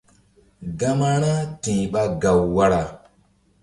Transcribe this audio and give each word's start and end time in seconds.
Gama 0.79 1.11
ra 1.21 1.33
ti̧h 1.61 1.81
ɓa 1.91 2.03
gaw 2.21 2.39
wara. 2.55 2.81